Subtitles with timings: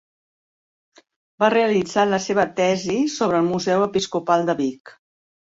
[1.43, 4.97] Va realitzar la seva tesi sobre el Museu Episcopal de Vic.